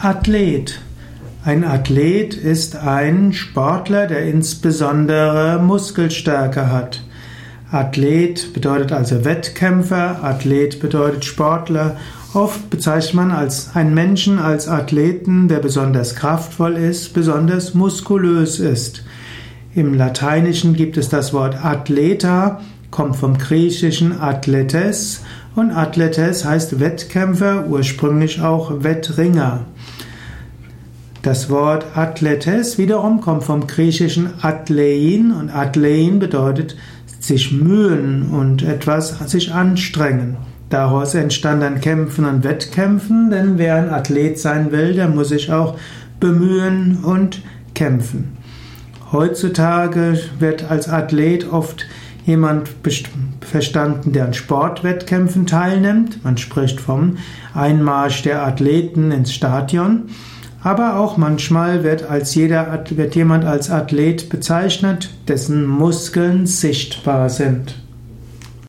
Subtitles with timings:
[0.00, 0.78] Athlet.
[1.44, 7.02] Ein Athlet ist ein Sportler, der insbesondere Muskelstärke hat.
[7.72, 11.96] Athlet bedeutet also Wettkämpfer, Athlet bedeutet Sportler.
[12.32, 19.02] Oft bezeichnet man als einen Menschen als Athleten, der besonders kraftvoll ist, besonders muskulös ist.
[19.74, 22.60] Im Lateinischen gibt es das Wort Athleta,
[22.90, 25.22] kommt vom griechischen Athletes
[25.54, 29.64] und Athletes heißt Wettkämpfer, ursprünglich auch Wettringer.
[31.22, 36.76] Das Wort Athletes wiederum kommt vom griechischen Athlein und Athlein bedeutet
[37.20, 40.36] sich mühen und etwas sich anstrengen.
[40.70, 45.50] Daraus entstand dann Kämpfen und Wettkämpfen, denn wer ein Athlet sein will, der muss sich
[45.50, 45.76] auch
[46.20, 47.42] bemühen und
[47.74, 48.36] kämpfen.
[49.10, 51.86] Heutzutage wird als Athlet oft
[52.28, 52.68] jemand
[53.40, 56.22] verstanden, der an Sportwettkämpfen teilnimmt.
[56.22, 57.16] Man spricht vom
[57.54, 60.10] Einmarsch der Athleten ins Stadion.
[60.62, 67.76] Aber auch manchmal wird, als jeder, wird jemand als Athlet bezeichnet, dessen Muskeln sichtbar sind.